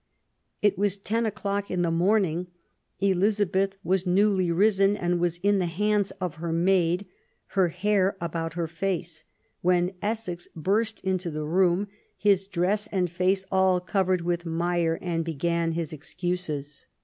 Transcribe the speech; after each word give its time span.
It 0.63 0.79
was 0.79 0.97
ten 0.97 1.27
o'clock 1.27 1.69
in 1.69 1.83
the 1.83 1.91
morning. 1.91 2.47
Elizabeth 3.01 3.75
had 3.87 4.07
newly 4.07 4.49
risen, 4.51 4.97
and 4.97 5.19
was 5.19 5.37
in 5.43 5.59
the 5.59 5.67
hands 5.67 6.09
of 6.19 6.37
her 6.41 6.51
maid, 6.51 7.05
*' 7.27 7.45
her 7.55 7.67
hair 7.67 8.17
about 8.19 8.55
her 8.55 8.65
face/' 8.65 9.25
when 9.61 9.93
Essex 10.01 10.47
burst 10.55 11.01
into 11.01 11.29
the 11.29 11.45
room, 11.45 11.87
his 12.17 12.47
dress 12.47 12.87
and 12.91 13.11
face 13.11 13.45
all 13.51 13.79
covered 13.79 14.21
with 14.21 14.43
mire, 14.43 14.97
and 15.03 15.23
began 15.23 15.73
his 15.73 15.93
excuses. 15.93 16.87